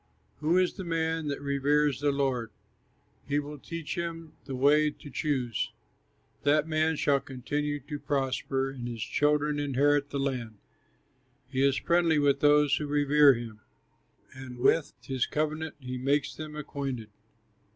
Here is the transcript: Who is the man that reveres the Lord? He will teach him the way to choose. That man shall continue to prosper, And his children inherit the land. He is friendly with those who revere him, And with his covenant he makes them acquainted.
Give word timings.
Who 0.39 0.57
is 0.57 0.73
the 0.77 0.83
man 0.83 1.27
that 1.27 1.39
reveres 1.43 1.99
the 2.01 2.11
Lord? 2.11 2.49
He 3.27 3.37
will 3.37 3.59
teach 3.59 3.93
him 3.99 4.33
the 4.45 4.55
way 4.55 4.89
to 4.89 5.09
choose. 5.11 5.71
That 6.41 6.67
man 6.67 6.95
shall 6.95 7.19
continue 7.19 7.79
to 7.81 7.99
prosper, 7.99 8.71
And 8.71 8.87
his 8.87 9.03
children 9.03 9.59
inherit 9.59 10.09
the 10.09 10.17
land. 10.17 10.57
He 11.49 11.61
is 11.61 11.77
friendly 11.77 12.17
with 12.17 12.39
those 12.39 12.77
who 12.77 12.87
revere 12.87 13.35
him, 13.35 13.59
And 14.33 14.57
with 14.57 14.91
his 15.03 15.27
covenant 15.27 15.75
he 15.79 15.99
makes 15.99 16.33
them 16.33 16.55
acquainted. 16.55 17.11